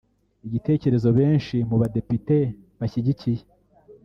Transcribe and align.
igitekerezo 0.47 1.09
benshi 1.19 1.55
mu 1.69 1.75
ba 1.81 1.87
Depite 1.95 2.37
bashyigikiye 2.79 3.43